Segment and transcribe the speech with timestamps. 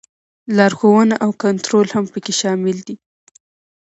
[0.55, 2.95] لارښوونه او کنټرول هم پکې شامل دي.